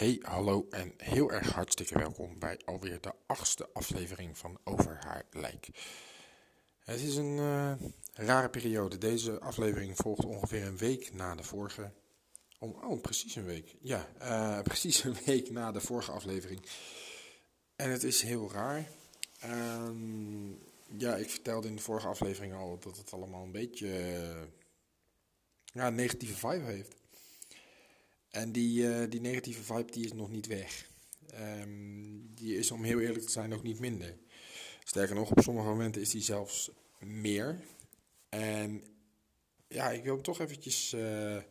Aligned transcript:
Hey, 0.00 0.18
hallo 0.22 0.66
en 0.70 0.94
heel 0.96 1.30
erg 1.30 1.52
hartstikke 1.52 1.98
welkom 1.98 2.38
bij 2.38 2.60
alweer 2.64 3.00
de 3.00 3.12
achtste 3.26 3.68
aflevering 3.72 4.38
van 4.38 4.58
Over 4.64 4.96
haar 5.00 5.24
lijk. 5.30 5.68
Het 6.78 7.00
is 7.00 7.16
een 7.16 7.38
eh, 7.38 7.72
rare 8.26 8.50
periode. 8.50 8.98
Deze 8.98 9.40
aflevering 9.40 9.96
volgt 9.96 10.24
ongeveer 10.24 10.66
een 10.66 10.76
week 10.76 11.12
na 11.12 11.34
de 11.34 11.42
vorige. 11.42 11.92
Oh, 12.58 12.82
oh 12.82 13.00
precies 13.00 13.34
een 13.34 13.44
week. 13.44 13.76
Ja, 13.80 14.08
eh, 14.18 14.62
precies 14.70 15.04
een 15.04 15.16
week 15.24 15.50
na 15.50 15.72
de 15.72 15.80
vorige 15.80 16.12
aflevering. 16.12 16.60
En 17.76 17.90
het 17.90 18.02
is 18.02 18.22
heel 18.22 18.52
raar. 18.52 18.88
Ehm, 19.40 20.50
ja, 20.98 21.16
ik 21.16 21.30
vertelde 21.30 21.68
in 21.68 21.76
de 21.76 21.82
vorige 21.82 22.08
aflevering 22.08 22.54
al 22.54 22.78
dat 22.78 22.96
het 22.96 23.12
allemaal 23.12 23.44
een 23.44 23.52
beetje 23.52 23.92
eh, 23.92 24.42
ja, 25.64 25.90
negatieve 25.90 26.36
vibe 26.36 26.64
heeft. 26.64 26.99
En 28.30 28.52
die, 28.52 28.94
eh, 28.94 29.10
die 29.10 29.20
negatieve 29.20 29.62
vibe 29.62 29.92
die 29.92 30.04
is 30.04 30.12
nog 30.12 30.30
niet 30.30 30.46
weg. 30.46 30.88
Ehm, 31.26 32.34
die 32.34 32.56
is 32.56 32.70
om 32.70 32.84
heel 32.84 33.00
eerlijk 33.00 33.24
te 33.24 33.30
zijn 33.30 33.54
ook 33.54 33.62
niet 33.62 33.80
minder. 33.80 34.18
Sterker 34.84 35.14
nog, 35.14 35.30
op 35.30 35.40
sommige 35.40 35.66
momenten 35.66 36.02
is 36.02 36.10
die 36.10 36.22
zelfs 36.22 36.70
meer. 36.98 37.60
En 38.28 38.84
ja, 39.68 39.90
ik 39.90 40.04
wil 40.04 40.14
hem 40.14 40.22
toch 40.22 40.40
eventjes... 40.40 40.92
eh, 40.92 41.42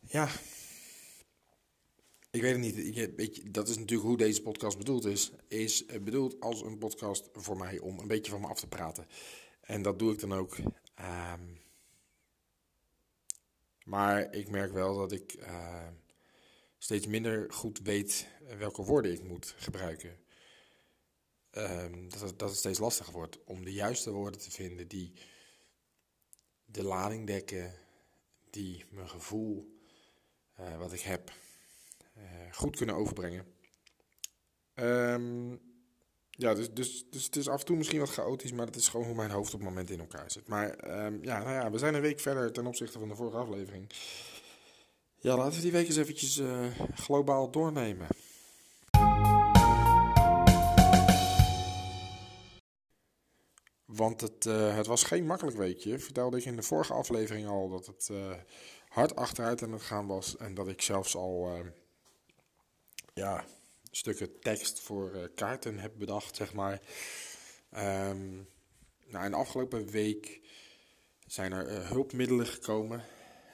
ja, 0.00 0.28
ik 2.30 2.42
weet 2.42 2.52
het 2.52 3.16
niet. 3.16 3.54
Dat 3.54 3.68
is 3.68 3.76
natuurlijk 3.78 4.08
hoe 4.08 4.16
deze 4.16 4.42
podcast 4.42 4.78
bedoeld 4.78 5.04
is. 5.04 5.30
Is 5.48 5.86
eh, 5.86 6.00
bedoeld 6.00 6.40
als 6.40 6.62
een 6.62 6.78
podcast 6.78 7.28
voor 7.32 7.56
mij 7.56 7.78
om 7.78 7.98
een 7.98 8.08
beetje 8.08 8.30
van 8.30 8.40
me 8.40 8.46
af 8.46 8.60
te 8.60 8.66
praten. 8.66 9.06
En 9.60 9.82
dat 9.82 9.98
doe 9.98 10.12
ik 10.12 10.20
dan 10.20 10.32
ook. 10.32 10.56
Ehm, 10.94 11.40
maar 13.86 14.34
ik 14.34 14.50
merk 14.50 14.72
wel 14.72 14.96
dat 14.96 15.12
ik 15.12 15.32
eh, 15.32 15.88
steeds 16.78 17.06
minder 17.06 17.52
goed 17.52 17.78
weet 17.78 18.28
welke 18.58 18.82
woorden 18.82 19.12
ik 19.12 19.22
moet 19.22 19.54
gebruiken. 19.56 20.18
Ehm, 21.50 22.08
dat, 22.08 22.20
het, 22.20 22.38
dat 22.38 22.56
steeds 22.56 22.78
lastiger 22.78 23.12
wordt 23.12 23.44
om 23.44 23.64
de 23.64 23.72
juiste 23.72 24.10
woorden 24.10 24.40
te 24.40 24.50
vinden 24.50 24.88
die 24.88 25.12
de 26.64 26.82
lading 26.82 27.26
dekken, 27.26 27.74
die 28.50 28.84
mijn 28.90 29.08
gevoel, 29.08 29.80
eh, 30.54 30.78
wat 30.78 30.92
ik 30.92 31.00
heb, 31.00 31.32
eh, 32.14 32.52
goed 32.52 32.76
kunnen 32.76 32.94
overbrengen. 32.94 33.46
Ehm, 34.74 35.56
ja, 36.36 36.54
dus, 36.54 36.70
dus, 36.72 37.04
dus 37.10 37.24
het 37.24 37.36
is 37.36 37.48
af 37.48 37.60
en 37.60 37.66
toe 37.66 37.76
misschien 37.76 38.00
wat 38.00 38.10
chaotisch, 38.10 38.52
maar 38.52 38.66
het 38.66 38.76
is 38.76 38.88
gewoon 38.88 39.06
hoe 39.06 39.14
mijn 39.14 39.30
hoofd 39.30 39.54
op 39.54 39.60
het 39.60 39.68
moment 39.68 39.90
in 39.90 40.00
elkaar 40.00 40.30
zit. 40.30 40.48
Maar 40.48 40.70
ehm, 40.70 41.18
ja, 41.22 41.42
nou 41.42 41.50
ja, 41.50 41.70
we 41.70 41.78
zijn 41.78 41.94
een 41.94 42.00
week 42.00 42.20
verder 42.20 42.52
ten 42.52 42.66
opzichte 42.66 42.98
van 42.98 43.08
de 43.08 43.14
vorige 43.14 43.36
aflevering. 43.36 43.90
Ja, 45.18 45.36
laten 45.36 45.54
we 45.54 45.60
die 45.60 45.72
week 45.72 45.86
eens 45.86 45.96
eventjes 45.96 46.38
eh, 46.38 46.66
globaal 46.94 47.50
doornemen. 47.50 48.06
Want 53.96 54.20
het, 54.20 54.46
eh, 54.46 54.76
het 54.76 54.86
was 54.86 55.02
geen 55.02 55.26
makkelijk 55.26 55.56
weekje. 55.56 55.98
Vertelde 55.98 56.36
ik 56.36 56.44
in 56.44 56.56
de 56.56 56.62
vorige 56.62 56.92
aflevering 56.92 57.46
al 57.46 57.68
dat 57.68 57.86
het 57.86 58.08
eh, 58.10 58.32
hard 58.88 59.16
achteruit 59.16 59.62
aan 59.62 59.72
het 59.72 59.82
gaan 59.82 60.06
was. 60.06 60.36
En 60.36 60.54
dat 60.54 60.68
ik 60.68 60.82
zelfs 60.82 61.16
al 61.16 61.48
eh, 61.48 61.66
ja, 63.14 63.44
stukken 63.96 64.40
tekst 64.40 64.80
voor 64.80 65.12
eh, 65.12 65.22
kaarten 65.34 65.78
heb 65.78 65.92
bedacht, 65.98 66.36
zeg 66.36 66.52
maar. 66.52 66.80
Ehm, 67.70 68.34
nou, 69.06 69.24
in 69.24 69.30
de 69.30 69.36
afgelopen 69.36 69.90
week 69.90 70.40
zijn 71.26 71.52
er 71.52 71.66
eh, 71.66 71.90
hulpmiddelen 71.90 72.46
gekomen. 72.46 73.04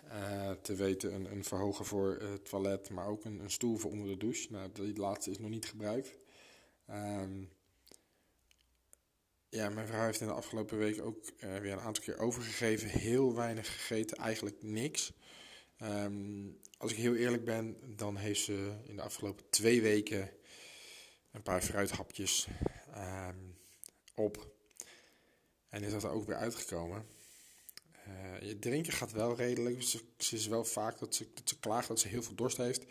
Eh, 0.08 0.50
te 0.50 0.74
weten 0.74 1.14
een, 1.14 1.30
een 1.30 1.44
verhoger 1.44 1.84
voor 1.84 2.18
het 2.20 2.48
toilet, 2.48 2.90
maar 2.90 3.06
ook 3.06 3.24
een, 3.24 3.40
een 3.40 3.50
stoel 3.50 3.76
voor 3.76 3.90
onder 3.90 4.08
de 4.08 4.16
douche. 4.16 4.52
Nou, 4.52 4.72
die 4.72 4.96
laatste 4.96 5.30
is 5.30 5.38
nog 5.38 5.50
niet 5.50 5.66
gebruikt. 5.66 6.18
Ehm, 6.86 7.44
ja, 9.48 9.68
mijn 9.68 9.86
vrouw 9.86 10.04
heeft 10.04 10.20
in 10.20 10.26
de 10.26 10.32
afgelopen 10.32 10.78
week 10.78 11.02
ook 11.02 11.24
weer 11.38 11.72
een 11.72 11.80
aantal 11.80 12.04
keer 12.04 12.18
overgegeven. 12.18 12.88
Heel 12.88 13.34
weinig 13.34 13.72
gegeten, 13.72 14.16
eigenlijk 14.16 14.62
niks. 14.62 15.12
Ehm, 15.76 16.48
als 16.82 16.92
ik 16.92 16.96
heel 16.96 17.14
eerlijk 17.14 17.44
ben, 17.44 17.76
dan 17.96 18.16
heeft 18.16 18.40
ze 18.40 18.72
in 18.84 18.96
de 18.96 19.02
afgelopen 19.02 19.44
twee 19.50 19.82
weken 19.82 20.30
een 21.30 21.42
paar 21.42 21.62
fruithapjes 21.62 22.46
ehm, 22.92 23.38
op. 24.14 24.54
En 25.68 25.82
is 25.82 25.92
dat 25.92 26.02
er 26.02 26.10
ook 26.10 26.26
weer 26.26 26.36
uitgekomen. 26.36 27.06
Eh, 28.04 28.48
je 28.48 28.58
drinken 28.58 28.92
gaat 28.92 29.12
wel 29.12 29.36
redelijk. 29.36 29.82
Ze, 29.82 30.02
is 30.16 30.46
wel 30.46 30.64
vaak 30.64 30.98
dat 30.98 31.14
ze, 31.14 31.26
klaagt 31.60 31.88
dat 31.88 32.00
ze 32.00 32.08
heel 32.08 32.22
veel 32.22 32.34
dorst 32.34 32.56
heeft. 32.56 32.84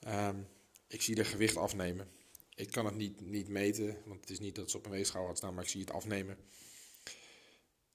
Ehm, 0.00 0.36
ik 0.88 1.02
zie 1.02 1.16
haar 1.16 1.24
gewicht 1.24 1.56
afnemen. 1.56 2.10
Ik 2.54 2.70
kan 2.70 2.84
het 2.84 2.96
niet, 2.96 3.20
niet 3.20 3.48
meten, 3.48 3.96
want 4.04 4.20
het 4.20 4.30
is 4.30 4.38
niet 4.38 4.54
dat 4.54 4.70
ze 4.70 4.76
op 4.76 4.84
een 4.84 4.90
weegschaal 4.90 5.26
had 5.26 5.36
staan, 5.36 5.54
maar 5.54 5.64
ik 5.64 5.70
zie 5.70 5.80
het 5.80 5.92
afnemen. 5.92 6.38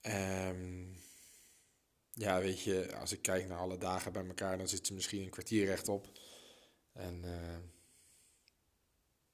Ehm, 0.01 0.83
ja, 2.15 2.41
weet 2.41 2.61
je, 2.61 2.95
als 2.95 3.11
ik 3.11 3.21
kijk 3.21 3.47
naar 3.47 3.57
alle 3.57 3.77
dagen 3.77 4.11
bij 4.11 4.25
elkaar, 4.25 4.57
dan 4.57 4.67
zit 4.67 4.87
ze 4.87 4.93
misschien 4.93 5.21
een 5.21 5.29
kwartier 5.29 5.65
rechtop. 5.65 6.07
En 6.93 7.23
eh, 7.23 7.57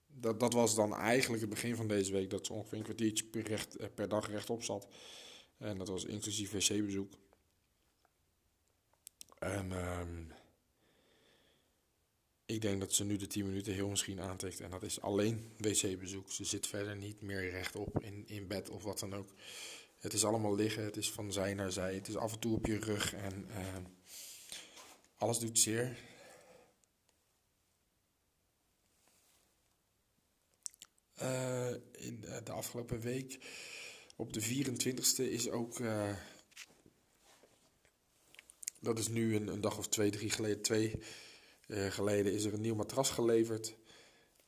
dat, 0.07 0.39
dat 0.39 0.53
was 0.53 0.75
dan 0.75 0.95
eigenlijk 0.95 1.41
het 1.41 1.49
begin 1.49 1.75
van 1.75 1.87
deze 1.87 2.11
week, 2.11 2.29
dat 2.29 2.45
ze 2.45 2.53
ongeveer 2.53 2.77
een 2.77 2.83
kwartiertje 2.83 3.25
per, 3.25 3.47
recht, 3.47 3.75
eh, 3.75 3.87
per 3.95 4.09
dag 4.09 4.27
rechtop 4.27 4.63
zat. 4.63 4.87
En 5.57 5.77
dat 5.77 5.87
was 5.87 6.05
inclusief 6.05 6.51
wc-bezoek. 6.51 7.13
En 9.39 9.71
ehm, 9.71 10.23
ik 12.45 12.61
denk 12.61 12.79
dat 12.79 12.93
ze 12.93 13.05
nu 13.05 13.17
de 13.17 13.27
10 13.27 13.45
minuten 13.45 13.73
heel 13.73 13.89
misschien 13.89 14.21
aantikt. 14.21 14.59
En 14.59 14.69
dat 14.69 14.83
is 14.83 15.01
alleen 15.01 15.51
wc-bezoek. 15.57 16.31
Ze 16.31 16.45
zit 16.45 16.67
verder 16.67 16.95
niet 16.95 17.21
meer 17.21 17.49
rechtop 17.49 18.03
in, 18.03 18.27
in 18.27 18.47
bed 18.47 18.69
of 18.69 18.83
wat 18.83 18.99
dan 18.99 19.15
ook. 19.15 19.29
Het 20.01 20.13
is 20.13 20.25
allemaal 20.25 20.55
liggen. 20.55 20.83
Het 20.83 20.97
is 20.97 21.11
van 21.11 21.33
zij 21.33 21.53
naar 21.53 21.71
zij. 21.71 21.95
Het 21.95 22.07
is 22.07 22.15
af 22.15 22.33
en 22.33 22.39
toe 22.39 22.55
op 22.55 22.65
je 22.65 22.79
rug. 22.79 23.13
En 23.13 23.49
ehm, 23.49 23.83
alles 25.17 25.39
doet 25.39 25.59
zeer. 25.59 25.97
Eh, 31.13 31.71
in 31.91 32.21
de, 32.21 32.51
afgelopen 32.51 32.99
week, 32.99 33.39
op 34.15 34.33
de 34.33 34.41
24e, 34.41 35.23
is 35.23 35.49
ook. 35.49 35.79
eh, 35.79 36.15
dat 38.79 38.99
is 38.99 39.07
nu 39.07 39.35
een, 39.35 39.47
een 39.47 39.61
dag 39.61 39.77
of 39.77 39.87
twee, 39.87 40.09
drie 40.09 40.29
geleden. 40.29 40.61
Twee 40.61 40.99
eh, 41.67 41.91
geleden 41.91 42.33
is 42.33 42.43
er 42.43 42.53
een 42.53 42.61
nieuw 42.61 42.75
matras 42.75 43.09
geleverd. 43.09 43.75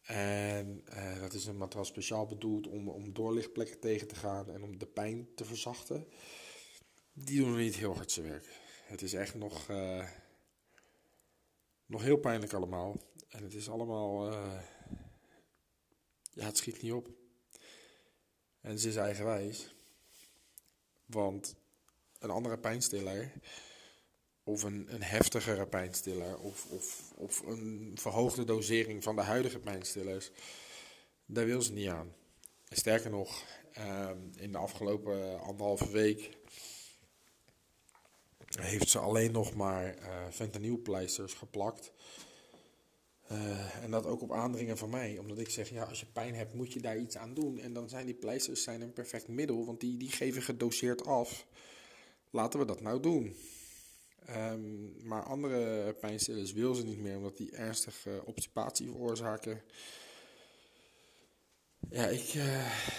En 0.03 0.81
eh, 0.86 1.19
dat 1.19 1.34
is 1.34 1.46
een 1.46 1.58
matras 1.58 1.88
speciaal 1.88 2.25
bedoeld 2.25 2.68
om, 2.68 2.89
om 2.89 3.13
doorlichtplekken 3.13 3.80
tegen 3.80 4.07
te 4.07 4.16
gaan 4.16 4.50
en 4.50 4.63
om 4.63 4.78
de 4.78 4.86
pijn 4.86 5.36
te 5.36 5.45
verzachten. 5.45 6.07
Die 7.13 7.39
doen 7.39 7.56
niet 7.57 7.75
heel 7.75 7.95
hard 7.95 8.12
zijn 8.12 8.28
werk. 8.28 8.62
Het 8.83 9.01
is 9.01 9.13
echt 9.13 9.36
nog, 9.36 9.69
eh, 9.69 10.10
nog 11.86 12.01
heel 12.01 12.18
pijnlijk 12.18 12.54
allemaal. 12.54 12.95
En 13.30 13.44
het 13.44 13.54
is 13.54 13.69
allemaal. 13.69 14.31
eh, 14.31 14.62
ja, 16.33 16.45
het 16.45 16.57
schiet 16.57 16.81
niet 16.81 16.92
op. 16.92 17.10
En 18.62 18.80
ze 18.80 18.88
is 18.88 18.95
eigenwijs. 18.95 19.75
Want 21.06 21.56
een 22.19 22.30
andere 22.30 22.57
pijnstiller, 22.57 23.31
of 24.44 24.63
een, 24.63 24.94
een 24.94 25.04
heftigere 25.04 25.68
pijnstiller, 25.68 26.38
of, 26.38 26.66
of, 26.69 27.12
of 27.16 27.42
een 27.42 27.92
verhoogde 27.95 28.44
dosering 28.44 29.04
van 29.04 29.16
de 29.16 29.22
huidige 29.22 29.60
pijnstillers, 29.60 30.31
daar 31.25 31.45
wil 31.45 31.62
ze 31.62 31.74
niet 31.74 31.90
aan. 31.90 32.13
Sterker 32.69 33.10
nog, 33.10 33.44
ehm, 33.74 34.18
in 34.36 34.51
de 34.51 34.57
afgelopen 34.57 35.42
anderhalve 35.42 35.92
week 35.92 36.30
heeft 38.62 38.90
ze 38.90 39.00
alleen 39.00 39.31
nog 39.31 39.54
maar 39.54 39.95
eh 39.95 40.28
fentanylpleisters 40.31 41.34
geplakt. 41.34 41.92
Eh, 43.28 43.84
en 43.84 43.92
dat 43.92 44.06
ook 44.06 44.22
op 44.22 44.31
aandringen 44.31 44.78
van 44.78 44.90
mij. 44.90 45.18
Omdat 45.18 45.40
ik 45.40 45.50
zeg, 45.50 45.69
ja, 45.69 45.84
als 45.84 46.00
je 46.00 46.06
pijn 46.06 46.36
hebt, 46.36 46.54
moet 46.54 46.74
je 46.74 46.81
daar 46.81 46.98
iets 46.98 47.18
aan 47.18 47.34
doen. 47.34 47.60
En 47.60 47.74
dan 47.74 47.90
zijn 47.90 48.06
die 48.06 48.16
pleisters 48.16 48.63
zijn 48.63 48.81
een 48.81 48.94
perfect 48.94 49.28
middel, 49.28 49.66
want 49.66 49.80
die, 49.80 49.98
die 49.98 50.12
geven 50.12 50.42
gedoseerd 50.42 51.06
af. 51.06 51.45
Laten 52.30 52.60
we 52.60 52.66
dat 52.66 52.81
nou 52.81 53.00
doen. 53.00 53.36
Ehm, 54.25 55.08
maar 55.08 55.24
andere 55.24 55.94
pijnstillers 55.94 56.54
wil 56.54 56.74
ze 56.74 56.84
niet 56.84 57.00
meer, 57.00 57.18
omdat 57.18 57.38
die 57.38 57.52
ernstige 57.52 58.22
obstipatie 58.25 58.88
veroorzaken. 58.88 59.62
Ja, 61.90 62.08
ik. 62.08 62.34
Uh... 62.34 62.92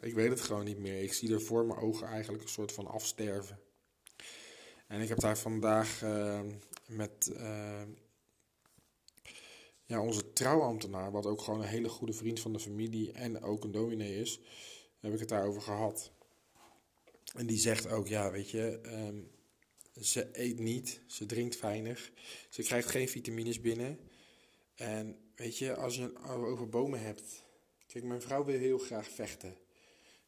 Ik 0.00 0.14
weet 0.14 0.30
het 0.30 0.40
gewoon 0.40 0.64
niet 0.64 0.78
meer. 0.78 1.02
Ik 1.02 1.12
zie 1.12 1.32
er 1.32 1.40
voor 1.40 1.64
mijn 1.64 1.80
ogen 1.80 2.06
eigenlijk 2.06 2.42
een 2.42 2.48
soort 2.48 2.72
van 2.72 2.86
afsterven. 2.86 3.60
En 4.86 5.00
ik 5.00 5.08
heb 5.08 5.20
daar 5.20 5.38
vandaag 5.38 6.02
uh, 6.02 6.40
met 6.86 7.30
uh, 7.32 7.82
ja, 9.84 10.00
onze 10.00 10.32
trouwambtenaar, 10.32 11.10
wat 11.10 11.26
ook 11.26 11.40
gewoon 11.40 11.60
een 11.60 11.66
hele 11.66 11.88
goede 11.88 12.12
vriend 12.12 12.40
van 12.40 12.52
de 12.52 12.58
familie 12.58 13.12
en 13.12 13.42
ook 13.42 13.64
een 13.64 13.70
dominee 13.70 14.20
is, 14.20 14.40
heb 15.00 15.12
ik 15.12 15.18
het 15.20 15.28
daarover 15.28 15.62
gehad. 15.62 16.12
En 17.34 17.46
die 17.46 17.58
zegt 17.58 17.88
ook, 17.88 18.08
ja, 18.08 18.30
weet 18.30 18.50
je, 18.50 18.80
um, 18.84 19.30
ze 20.00 20.28
eet 20.32 20.58
niet, 20.58 21.00
ze 21.06 21.26
drinkt 21.26 21.60
weinig, 21.60 22.12
ze 22.48 22.62
krijgt 22.62 22.90
geen 22.90 23.08
vitamines 23.08 23.60
binnen. 23.60 23.98
En 24.74 25.16
weet 25.34 25.58
je, 25.58 25.76
als 25.76 25.96
je 25.96 26.18
over 26.24 26.68
bomen 26.68 27.00
hebt, 27.00 27.44
kijk, 27.86 28.04
mijn 28.04 28.22
vrouw 28.22 28.44
wil 28.44 28.58
heel 28.58 28.78
graag 28.78 29.08
vechten. 29.08 29.56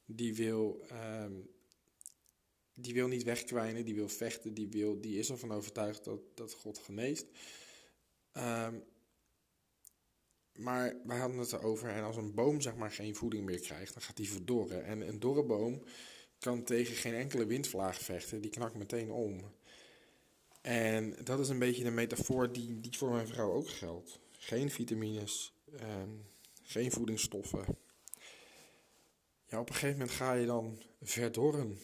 Die 0.05 0.35
wil 0.35 0.85
um, 0.93 1.49
die 2.75 2.95
wil 2.95 3.09
niet 3.09 3.23
wegkwijnen, 3.23 3.85
die 3.85 3.95
wil 3.95 4.09
vechten, 4.09 4.55
die, 4.55 4.69
wil, 4.69 5.01
die 5.01 5.19
is 5.19 5.31
ervan 5.31 5.53
overtuigd 5.53 6.05
dat, 6.05 6.21
dat 6.35 6.53
God 6.53 6.79
geneest. 6.79 7.27
Um, 8.33 8.85
maar 10.53 10.97
wij 11.05 11.19
hadden 11.19 11.39
het 11.39 11.53
erover, 11.53 11.89
en 11.89 12.05
als 12.05 12.17
een 12.17 12.35
boom 12.35 12.61
zeg 12.61 12.77
maar 12.77 12.91
geen 12.91 13.15
voeding 13.15 13.45
meer 13.45 13.61
krijgt, 13.61 13.93
dan 13.93 14.03
gaat 14.03 14.17
die 14.17 14.31
verdorren. 14.31 14.85
En 14.85 15.09
een 15.09 15.21
dorre 15.21 15.45
boom 15.45 15.83
kan 16.41 16.65
tegen 16.65 16.95
geen 16.95 17.15
enkele 17.15 17.47
windvlaag 17.47 17.99
vechten, 17.99 18.41
die 18.41 18.51
knakt 18.51 18.75
meteen 18.75 19.11
om. 19.11 19.41
En 20.61 21.17
dat 21.25 21.39
is 21.39 21.49
een 21.49 21.59
beetje 21.59 21.85
de 21.85 21.91
metafoor 21.91 22.53
die, 22.53 22.81
die 22.81 22.97
voor 22.97 23.11
mijn 23.11 23.27
vrouw 23.27 23.53
ook 23.53 23.69
geldt. 23.69 24.19
Geen 24.33 24.71
vitamines, 24.71 25.55
um, 25.73 26.27
geen 26.63 26.91
voedingsstoffen. 26.91 27.65
Ja, 29.47 29.61
op 29.61 29.69
een 29.69 29.75
gegeven 29.75 29.99
moment 29.99 30.17
ga 30.17 30.33
je 30.33 30.47
dan 30.47 30.83
verdorren. 31.03 31.79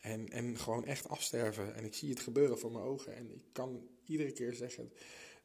En, 0.00 0.28
en 0.28 0.58
gewoon 0.58 0.84
echt 0.84 1.08
afsterven. 1.08 1.74
En 1.74 1.84
ik 1.84 1.94
zie 1.94 2.10
het 2.10 2.20
gebeuren 2.20 2.58
voor 2.58 2.72
mijn 2.72 2.84
ogen. 2.84 3.14
En 3.14 3.30
ik 3.34 3.42
kan 3.52 3.88
iedere 4.04 4.32
keer 4.32 4.54
zeggen 4.54 4.92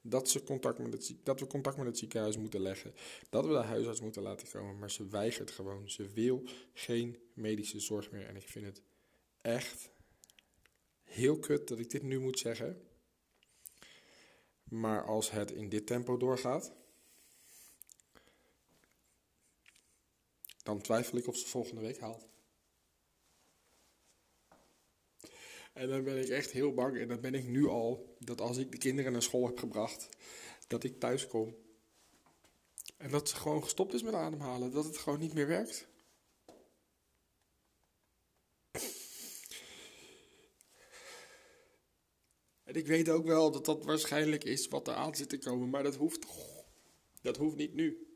dat, 0.01 0.29
ze 0.29 0.43
contact 0.43 0.77
met 0.77 1.15
dat 1.23 1.39
we 1.39 1.47
contact 1.47 1.77
met 1.77 1.85
het 1.85 1.97
ziekenhuis 1.97 2.37
moeten 2.37 2.61
leggen. 2.61 2.93
Dat 3.29 3.45
we 3.45 3.51
de 3.51 3.57
huisarts 3.57 4.01
moeten 4.01 4.21
laten 4.21 4.47
komen. 4.51 4.79
Maar 4.79 4.91
ze 4.91 5.07
weigert 5.07 5.51
gewoon. 5.51 5.89
Ze 5.89 6.09
wil 6.09 6.43
geen 6.73 7.17
medische 7.33 7.79
zorg 7.79 8.11
meer. 8.11 8.27
En 8.27 8.35
ik 8.35 8.47
vind 8.47 8.65
het 8.65 8.81
echt 9.41 9.89
heel 11.03 11.39
kut 11.39 11.67
dat 11.67 11.79
ik 11.79 11.89
dit 11.89 12.03
nu 12.03 12.19
moet 12.19 12.39
zeggen. 12.39 12.81
Maar 14.63 15.05
als 15.05 15.31
het 15.31 15.51
in 15.51 15.69
dit 15.69 15.87
tempo 15.87 16.17
doorgaat. 16.17 16.73
Dan 20.63 20.81
twijfel 20.81 21.17
ik 21.17 21.27
of 21.27 21.37
ze 21.37 21.47
volgende 21.47 21.81
week 21.81 21.99
haalt. 21.99 22.27
En 25.73 25.89
dan 25.89 26.03
ben 26.03 26.21
ik 26.21 26.29
echt 26.29 26.51
heel 26.51 26.73
bang. 26.73 26.97
En 26.97 27.07
dan 27.07 27.21
ben 27.21 27.33
ik 27.33 27.47
nu 27.47 27.67
al. 27.67 28.15
Dat 28.19 28.41
als 28.41 28.57
ik 28.57 28.71
de 28.71 28.77
kinderen 28.77 29.11
naar 29.11 29.21
school 29.21 29.45
heb 29.45 29.57
gebracht. 29.57 30.09
Dat 30.67 30.83
ik 30.83 30.99
thuis 30.99 31.27
kom. 31.27 31.55
En 32.97 33.09
dat 33.09 33.29
ze 33.29 33.35
gewoon 33.35 33.63
gestopt 33.63 33.93
is 33.93 34.03
met 34.03 34.13
ademhalen. 34.13 34.71
Dat 34.71 34.85
het 34.85 34.97
gewoon 34.97 35.19
niet 35.19 35.33
meer 35.33 35.47
werkt. 35.47 35.87
En 42.63 42.75
ik 42.75 42.87
weet 42.87 43.09
ook 43.09 43.25
wel 43.25 43.51
dat 43.51 43.65
dat 43.65 43.83
waarschijnlijk 43.83 44.43
is 44.43 44.67
wat 44.67 44.87
er 44.87 44.93
aan 44.93 45.15
zit 45.15 45.29
te 45.29 45.37
komen. 45.37 45.69
Maar 45.69 45.83
dat 45.83 45.95
hoeft. 45.95 46.25
Dat 47.21 47.37
hoeft 47.37 47.55
niet 47.55 47.73
nu. 47.73 48.07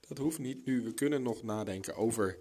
Dat 0.00 0.18
hoeft 0.18 0.38
niet 0.38 0.64
nu. 0.64 0.82
We 0.82 0.94
kunnen 0.94 1.22
nog 1.22 1.42
nadenken 1.42 1.94
over 1.94 2.38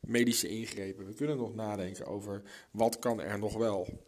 medische 0.00 0.48
ingrepen. 0.48 1.06
We 1.06 1.14
kunnen 1.14 1.36
nog 1.36 1.54
nadenken 1.54 2.06
over 2.06 2.42
wat 2.70 2.98
kan 2.98 3.20
er 3.20 3.38
nog 3.38 3.56
wel. 3.56 4.06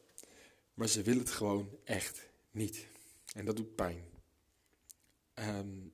Maar 0.75 0.89
ze 0.89 1.03
willen 1.03 1.21
het 1.21 1.31
gewoon 1.31 1.69
echt 1.85 2.31
niet. 2.51 2.87
En 3.35 3.45
dat 3.45 3.57
doet 3.57 3.75
pijn. 3.75 4.05
Um, 5.35 5.93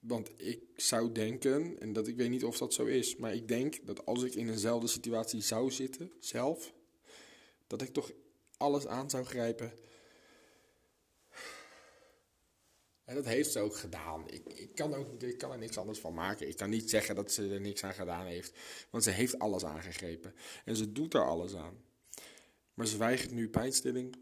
want 0.00 0.30
ik 0.36 0.62
zou 0.76 1.12
denken, 1.12 1.80
en 1.80 1.92
dat 1.92 2.08
ik 2.08 2.16
weet 2.16 2.30
niet 2.30 2.44
of 2.44 2.58
dat 2.58 2.74
zo 2.74 2.84
is, 2.84 3.16
maar 3.16 3.34
ik 3.34 3.48
denk 3.48 3.86
dat 3.86 4.06
als 4.06 4.22
ik 4.22 4.34
in 4.34 4.48
eenzelfde 4.48 4.86
situatie 4.86 5.40
zou 5.40 5.70
zitten, 5.70 6.12
zelf, 6.20 6.72
dat 7.66 7.82
ik 7.82 7.92
toch 7.92 8.12
alles 8.56 8.86
aan 8.86 9.10
zou 9.10 9.24
grijpen 9.24 9.72
En 13.08 13.14
dat 13.14 13.24
heeft 13.24 13.52
ze 13.52 13.60
ook 13.60 13.76
gedaan. 13.76 14.30
Ik, 14.30 14.42
ik, 14.54 14.74
kan 14.74 14.94
ook, 14.94 15.22
ik 15.22 15.38
kan 15.38 15.52
er 15.52 15.58
niks 15.58 15.78
anders 15.78 15.98
van 15.98 16.14
maken. 16.14 16.48
Ik 16.48 16.56
kan 16.56 16.70
niet 16.70 16.90
zeggen 16.90 17.14
dat 17.14 17.32
ze 17.32 17.48
er 17.48 17.60
niks 17.60 17.84
aan 17.84 17.94
gedaan 17.94 18.26
heeft. 18.26 18.58
Want 18.90 19.04
ze 19.04 19.10
heeft 19.10 19.38
alles 19.38 19.64
aangegrepen. 19.64 20.34
En 20.64 20.76
ze 20.76 20.92
doet 20.92 21.14
er 21.14 21.26
alles 21.26 21.54
aan. 21.54 21.84
Maar 22.74 22.86
ze 22.86 22.96
weigert 22.96 23.30
nu 23.30 23.48
pijnstilling. 23.48 24.16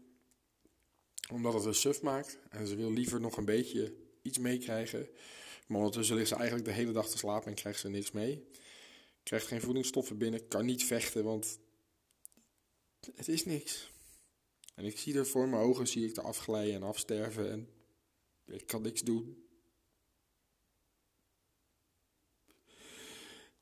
Omdat 1.31 1.53
het 1.53 1.65
een 1.65 1.75
suf 1.75 2.01
maakt. 2.01 2.39
En 2.49 2.67
ze 2.67 2.75
wil 2.75 2.91
liever 2.91 3.19
nog 3.19 3.37
een 3.37 3.45
beetje 3.45 3.93
iets 4.21 4.37
meekrijgen. 4.37 5.09
Maar 5.67 5.77
ondertussen 5.77 6.15
ligt 6.15 6.27
ze 6.29 6.35
eigenlijk 6.35 6.65
de 6.65 6.73
hele 6.73 6.91
dag 6.91 7.09
te 7.09 7.17
slapen 7.17 7.47
en 7.47 7.55
krijgt 7.55 7.79
ze 7.79 7.89
niks 7.89 8.11
mee. 8.11 8.47
Krijgt 9.23 9.47
geen 9.47 9.61
voedingsstoffen 9.61 10.17
binnen. 10.17 10.47
Kan 10.47 10.65
niet 10.65 10.83
vechten, 10.83 11.23
want 11.23 11.59
het 13.15 13.27
is 13.27 13.45
niks. 13.45 13.91
En 14.75 14.85
ik 14.85 14.97
zie 14.97 15.17
er 15.17 15.27
voor 15.27 15.47
mijn 15.47 15.61
ogen 15.61 15.87
zie 15.87 16.09
ik 16.09 16.17
er 16.17 16.23
afglijden 16.23 16.75
en 16.75 16.83
afsterven. 16.83 17.51
En 17.51 17.75
ik 18.47 18.67
kan 18.67 18.81
niks 18.81 19.01
doen. 19.01 19.45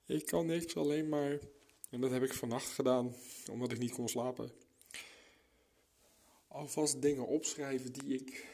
Ik 0.06 0.26
kan 0.26 0.46
niks, 0.46 0.76
alleen 0.76 1.10
maar. 1.10 1.40
En 1.90 2.02
dat 2.02 2.12
heb 2.12 2.24
ik 2.24 2.34
vannacht 2.34 2.70
gedaan, 2.70 3.16
omdat 3.52 3.72
ik 3.72 3.80
niet 3.80 3.92
kon 3.92 4.10
slapen. 4.10 4.52
Alvast 6.48 7.02
dingen 7.02 7.28
opschrijven 7.28 7.94
die 7.94 8.14
ik 8.14 8.48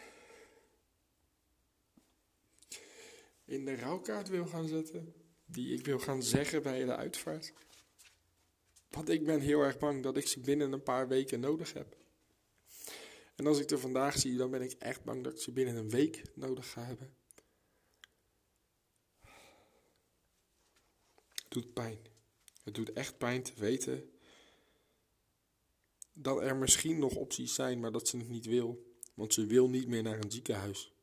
in 3.45 3.65
de 3.65 3.75
rouwkaart 3.75 4.29
wil 4.29 4.45
gaan 4.45 4.67
zetten. 4.67 5.13
Die 5.45 5.73
ik 5.73 5.85
wil 5.85 5.99
gaan 5.99 6.23
zeggen 6.23 6.63
bij 6.63 6.85
de 6.85 6.95
uitvaart. 6.95 7.53
Want 8.89 9.09
ik 9.09 9.25
ben 9.25 9.39
heel 9.39 9.61
erg 9.61 9.77
bang 9.77 10.03
dat 10.03 10.17
ik 10.17 10.27
ze 10.27 10.39
binnen 10.39 10.71
een 10.71 10.83
paar 10.83 11.07
weken 11.07 11.39
nodig 11.39 11.73
heb. 11.73 11.97
En 13.35 13.47
als 13.47 13.59
ik 13.59 13.71
er 13.71 13.79
vandaag 13.79 14.17
zie, 14.17 14.37
dan 14.37 14.51
ben 14.51 14.61
ik 14.61 14.71
echt 14.71 15.03
bang 15.03 15.23
dat 15.23 15.41
ze 15.41 15.51
binnen 15.51 15.75
een 15.75 15.89
week 15.89 16.21
nodig 16.35 16.71
ga 16.71 16.83
hebben. 16.83 17.15
Het 21.33 21.49
doet 21.49 21.73
pijn. 21.73 21.99
Het 22.63 22.75
doet 22.75 22.93
echt 22.93 23.17
pijn 23.17 23.43
te 23.43 23.53
weten 23.55 24.09
dat 26.13 26.41
er 26.41 26.55
misschien 26.55 26.99
nog 26.99 27.15
opties 27.15 27.53
zijn, 27.53 27.79
maar 27.79 27.91
dat 27.91 28.07
ze 28.07 28.17
het 28.17 28.29
niet 28.29 28.45
wil. 28.45 28.89
Want 29.13 29.33
ze 29.33 29.45
wil 29.45 29.69
niet 29.69 29.87
meer 29.87 30.03
naar 30.03 30.23
een 30.23 30.31
ziekenhuis. 30.31 30.93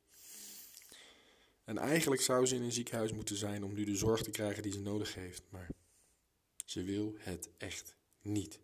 En 1.63 1.77
eigenlijk 1.77 2.21
zou 2.21 2.45
ze 2.45 2.55
in 2.55 2.61
een 2.61 2.71
ziekenhuis 2.71 3.11
moeten 3.11 3.35
zijn 3.35 3.63
om 3.63 3.73
nu 3.73 3.83
de 3.83 3.95
zorg 3.95 4.21
te 4.21 4.31
krijgen 4.31 4.63
die 4.63 4.71
ze 4.71 4.81
nodig 4.81 5.13
heeft. 5.13 5.43
Maar 5.49 5.69
ze 6.65 6.83
wil 6.83 7.15
het 7.17 7.49
echt 7.57 7.95
niet. 8.21 8.59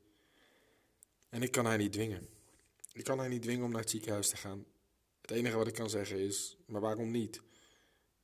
En 1.29 1.41
ik 1.41 1.51
kan 1.51 1.65
haar 1.65 1.77
niet 1.77 1.91
dwingen. 1.91 2.34
Ik 2.95 3.03
kan 3.03 3.19
haar 3.19 3.29
niet 3.29 3.41
dwingen 3.41 3.65
om 3.65 3.71
naar 3.71 3.81
het 3.81 3.89
ziekenhuis 3.89 4.29
te 4.29 4.37
gaan. 4.37 4.65
Het 5.21 5.31
enige 5.31 5.57
wat 5.57 5.67
ik 5.67 5.73
kan 5.73 5.89
zeggen 5.89 6.19
is, 6.19 6.57
maar 6.65 6.81
waarom 6.81 7.11
niet? 7.11 7.41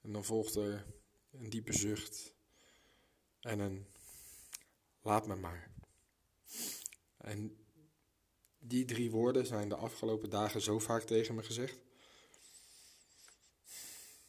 En 0.01 0.11
dan 0.11 0.23
volgt 0.23 0.55
er 0.55 0.85
een 1.31 1.49
diepe 1.49 1.73
zucht 1.73 2.35
en 3.39 3.59
een 3.59 3.85
laat 5.01 5.27
me 5.27 5.35
maar. 5.35 5.71
En 7.17 7.65
die 8.59 8.85
drie 8.85 9.11
woorden 9.11 9.45
zijn 9.45 9.69
de 9.69 9.75
afgelopen 9.75 10.29
dagen 10.29 10.61
zo 10.61 10.79
vaak 10.79 11.03
tegen 11.03 11.35
me 11.35 11.43
gezegd. 11.43 11.79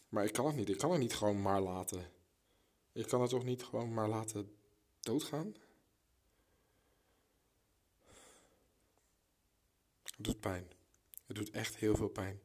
Maar 0.08 0.25
ik 0.25 0.32
kan 0.32 0.46
het 0.46 0.56
niet. 0.56 0.68
Ik 0.68 0.78
kan 0.78 0.90
het 0.90 1.00
niet 1.00 1.14
gewoon 1.14 1.42
maar 1.42 1.61
laten. 1.61 2.12
Ik 2.92 3.06
kan 3.06 3.20
het 3.20 3.30
toch 3.30 3.44
niet 3.44 3.62
gewoon 3.62 3.94
maar 3.94 4.08
laten 4.08 4.56
doodgaan? 5.00 5.54
Doet 10.22 10.40
pijn. 10.40 10.70
Het 11.26 11.36
doet 11.36 11.50
echt 11.50 11.76
heel 11.76 11.96
veel 11.96 12.08
pijn. 12.08 12.40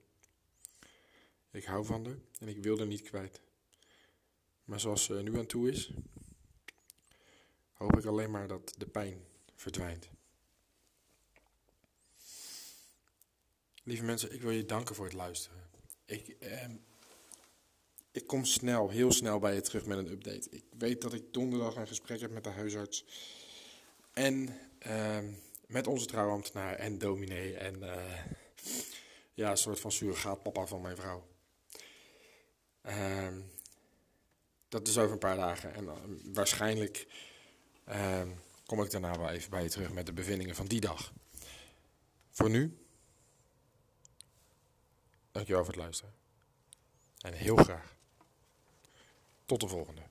Ik 1.52 1.66
hou 1.66 1.86
van 1.86 2.06
haar 2.06 2.18
en 2.40 2.48
ik 2.48 2.64
wil 2.64 2.78
haar 2.78 2.88
niet 2.88 3.02
kwijt. 3.02 3.42
Maar 4.64 4.80
zoals 4.80 5.04
ze 5.04 5.14
nu 5.14 5.38
aan 5.38 5.46
toe 5.46 5.72
is, 5.72 5.92
hoop 7.74 7.98
ik 7.98 8.06
alleen 8.06 8.32
maar 8.32 8.48
dat 8.48 8.74
de 8.78 8.88
pijn 8.88 9.26
verdwijnt. 9.56 10.10
Lieve 13.84 14.04
mensen, 14.04 14.34
ik 14.34 14.42
wil 14.42 14.52
je 14.52 14.66
danken 14.66 14.96
voor 14.96 15.06
het 15.06 15.14
luisteren. 15.14 15.70
Ik, 16.06 16.28
ehm, 16.40 16.76
ik 18.12 18.28
kom 18.28 18.46
snel, 18.46 18.90
heel 18.90 19.12
snel 19.12 19.40
bij 19.40 19.54
je 19.54 19.62
terug 19.62 19.86
met 19.86 19.98
een 19.98 20.12
update. 20.12 20.50
Ik 20.50 20.64
weet 20.78 21.02
dat 21.02 21.14
ik 21.14 21.34
donderdag 21.34 21.76
een 21.76 21.88
gesprek 21.88 22.20
heb 22.20 22.32
met 22.32 22.44
de 22.44 22.50
huisarts. 22.50 23.06
En 24.14 24.60
ehm, 24.80 25.34
met 25.68 25.88
onze 25.88 26.06
trouwambtenaar 26.06 26.76
en 26.76 26.98
dominee. 26.98 27.58
En 27.58 27.84
uh, 27.84 28.24
ja, 29.34 29.52
een 29.52 29.58
soort 29.58 29.80
van 29.80 29.92
surrogaatpapa 29.92 30.66
van 30.66 30.82
mijn 30.82 30.96
vrouw. 30.96 31.28
Ehm, 32.82 33.42
dat 34.70 34.88
is 34.88 34.98
over 34.98 35.12
een 35.12 35.20
paar 35.20 35.36
dagen. 35.36 35.74
En 35.74 35.84
uh, 35.84 35.94
waarschijnlijk 36.34 37.08
ehm, 37.84 38.30
kom 38.66 38.82
ik 38.82 38.92
daarna 38.92 39.18
wel 39.18 39.30
even 39.30 39.50
bij 39.50 39.64
je 39.64 39.70
terug 39.70 39.92
met 39.92 40.06
de 40.06 40.14
bevindingen 40.14 40.56
van 40.56 40.66
die 40.66 40.82
dag. 40.82 41.14
Voor 42.32 42.50
nu, 42.50 42.78
dankjewel 45.32 45.64
voor 45.64 45.74
het 45.74 45.82
luisteren. 45.82 46.14
En 47.18 47.34
heel 47.34 47.56
graag. 47.56 47.96
Tot 49.46 49.60
de 49.60 49.68
volgende. 49.68 50.02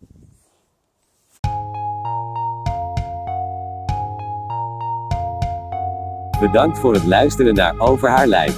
Bedankt 6.40 6.78
voor 6.78 6.95
het 6.95 7.05
luisteren 7.05 7.55
naar 7.55 7.75
Over 7.78 8.09
haar 8.09 8.26
lijk. 8.26 8.55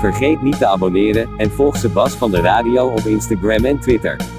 Vergeet 0.00 0.42
niet 0.42 0.58
te 0.58 0.66
abonneren 0.66 1.28
en 1.36 1.50
volg 1.50 1.76
Sebas 1.76 2.14
van 2.14 2.30
de 2.30 2.40
radio 2.40 2.86
op 2.86 3.00
Instagram 3.00 3.64
en 3.64 3.78
Twitter. 3.80 4.33